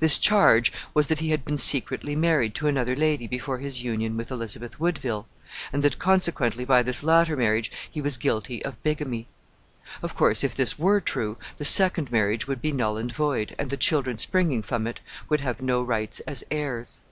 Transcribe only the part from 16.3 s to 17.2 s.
heirs.